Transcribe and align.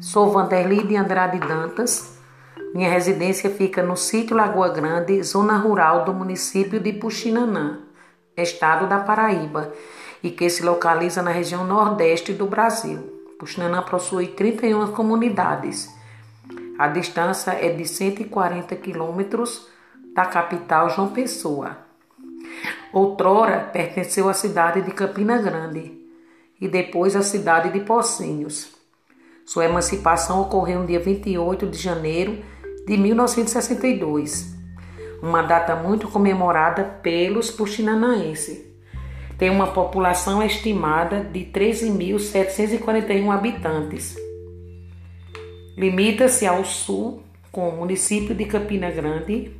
Sou 0.00 0.30
Vanderly 0.30 0.82
de 0.82 0.96
Andrade 0.96 1.38
Dantas. 1.38 2.18
Minha 2.74 2.88
residência 2.88 3.50
fica 3.50 3.82
no 3.82 3.98
sítio 3.98 4.34
Lagoa 4.34 4.70
Grande, 4.70 5.22
zona 5.22 5.58
rural 5.58 6.06
do 6.06 6.14
município 6.14 6.80
de 6.80 6.94
Puxinanã, 6.94 7.80
estado 8.34 8.88
da 8.88 9.00
Paraíba, 9.00 9.74
e 10.22 10.30
que 10.30 10.48
se 10.48 10.62
localiza 10.62 11.20
na 11.20 11.30
região 11.30 11.66
nordeste 11.66 12.32
do 12.32 12.46
Brasil. 12.46 13.28
Puxinanã 13.38 13.82
possui 13.82 14.28
31 14.28 14.90
comunidades. 14.92 15.94
A 16.78 16.88
distância 16.88 17.50
é 17.50 17.68
de 17.68 17.86
140 17.86 18.74
quilômetros 18.76 19.68
da 20.14 20.24
capital 20.24 20.88
João 20.88 21.08
Pessoa. 21.08 21.76
Outrora 22.90 23.68
pertenceu 23.70 24.30
à 24.30 24.32
cidade 24.32 24.80
de 24.80 24.92
Campina 24.92 25.36
Grande 25.36 25.92
e 26.58 26.66
depois 26.68 27.14
à 27.14 27.22
cidade 27.22 27.70
de 27.70 27.80
Pocinhos. 27.80 28.79
Sua 29.50 29.64
emancipação 29.64 30.42
ocorreu 30.42 30.78
no 30.78 30.86
dia 30.86 31.00
28 31.00 31.66
de 31.66 31.76
janeiro 31.76 32.38
de 32.86 32.96
1962, 32.96 34.56
uma 35.20 35.42
data 35.42 35.74
muito 35.74 36.06
comemorada 36.06 36.84
pelos 36.84 37.50
puxinanaenses. 37.50 38.64
Tem 39.36 39.50
uma 39.50 39.66
população 39.72 40.40
estimada 40.40 41.24
de 41.24 41.40
13.741 41.46 43.34
habitantes. 43.34 44.14
Limita-se 45.76 46.46
ao 46.46 46.64
sul 46.64 47.24
com 47.50 47.70
o 47.70 47.76
município 47.76 48.36
de 48.36 48.44
Campina 48.44 48.88
Grande, 48.88 49.50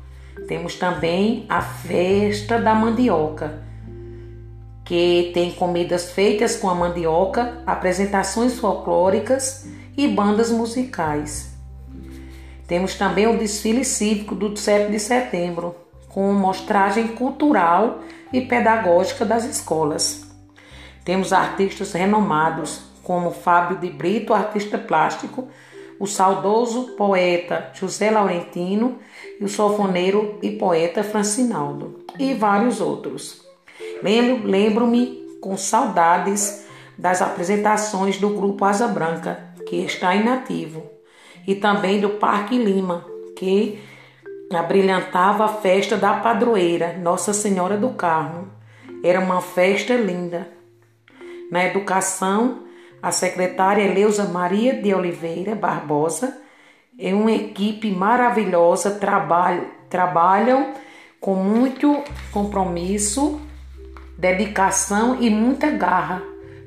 Temos 0.49 0.77
também 0.77 1.45
a 1.49 1.61
festa 1.61 2.59
da 2.59 2.75
mandioca, 2.75 3.63
que 4.85 5.31
tem 5.35 5.53
comidas 5.53 6.11
feitas 6.11 6.57
com 6.57 6.71
a 6.71 6.75
mandioca, 6.75 7.63
apresentações 7.67 8.59
folclóricas 8.59 9.67
e 9.97 10.09
bandas 10.09 10.51
musicais. 10.51 11.54
Temos 12.67 12.95
também 12.95 13.27
o 13.27 13.39
desfile 13.39 13.85
cívico 13.85 14.35
do 14.35 14.57
7 14.57 14.91
de 14.91 14.99
setembro, 14.99 15.75
com 16.09 16.33
mostragem 16.33 17.09
cultural 17.09 18.01
e 18.33 18.41
pedagógica 18.41 19.25
das 19.25 19.45
escolas. 19.45 20.27
Temos 21.05 21.33
artistas 21.33 21.93
renomados 21.93 22.81
como 23.03 23.31
Fábio 23.31 23.79
de 23.79 23.91
Brito, 23.91 24.33
artista 24.33 24.79
plástico, 24.79 25.49
o 26.01 26.07
saudoso 26.07 26.97
poeta 26.97 27.71
José 27.75 28.11
Laurentino 28.11 28.99
e 29.39 29.45
o 29.45 29.49
sofoneiro 29.49 30.39
e 30.43 30.53
poeta 30.53 31.05
Francinaldo, 31.05 32.05
e 32.19 32.33
vários 32.33 32.81
outros. 32.81 33.45
Lembro-me 34.03 35.23
com 35.41 35.57
saudades 35.57 36.67
das 36.97 37.21
apresentações 37.21 38.19
do 38.19 38.31
grupo 38.31 38.65
Asa 38.65 38.89
Branca, 38.89 39.53
que 39.67 39.77
está 39.77 40.15
inativo 40.15 40.95
e 41.47 41.55
também 41.55 42.01
do 42.01 42.11
Parque 42.11 42.57
Lima, 42.57 43.05
que 43.37 43.79
abrilhantava 44.53 45.45
a 45.45 45.49
festa 45.49 45.97
da 45.97 46.15
padroeira, 46.15 46.97
Nossa 46.99 47.33
Senhora 47.33 47.77
do 47.77 47.91
Carmo. 47.91 48.49
Era 49.03 49.21
uma 49.21 49.41
festa 49.41 49.95
linda. 49.95 50.49
Na 51.51 51.65
educação, 51.65 52.65
a 53.03 53.11
secretária 53.11 53.83
Eleusa 53.83 54.25
Maria 54.25 54.81
de 54.81 54.95
Oliveira 54.95 55.55
Barbosa 55.55 56.39
e 56.99 57.13
uma 57.13 57.33
equipe 57.33 57.91
maravilhosa 57.91 58.93
trabalham, 58.93 59.67
trabalham 59.91 60.73
com 61.21 61.35
muito 61.35 62.03
compromisso, 62.33 63.41
dedicação 64.17 65.21
e 65.21 65.29
muita 65.29 65.71
garra 65.71 66.23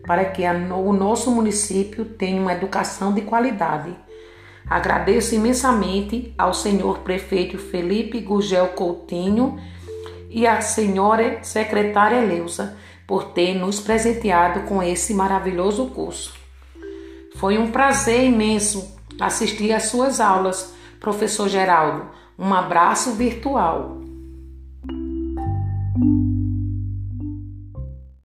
para 0.06 0.26
que 0.26 0.46
a, 0.46 0.54
o 0.54 0.94
nosso 0.94 1.32
município 1.32 2.06
tenha 2.06 2.42
uma 2.42 2.54
educação 2.54 3.14
de 3.14 3.22
qualidade. 3.22 3.96
Agradeço 4.70 5.34
imensamente 5.34 6.34
ao 6.38 6.54
senhor 6.54 7.00
prefeito 7.00 7.58
Felipe 7.58 8.20
Gugel 8.20 8.68
Coutinho 8.70 9.58
e 10.30 10.46
à 10.46 10.60
senhora 10.60 11.40
secretária 11.42 12.20
Leusa 12.20 12.78
por 13.08 13.32
ter 13.32 13.54
nos 13.54 13.80
presenteado 13.80 14.62
com 14.62 14.84
esse 14.84 15.14
maravilhoso 15.14 15.86
curso. 15.88 16.36
Foi 17.38 17.58
um 17.58 17.72
prazer 17.72 18.26
imenso 18.26 18.98
assistir 19.20 19.72
às 19.72 19.84
suas 19.84 20.20
aulas, 20.20 20.74
professor 21.00 21.48
Geraldo. 21.48 22.08
Um 22.38 22.54
abraço 22.54 23.14
virtual. 23.14 24.07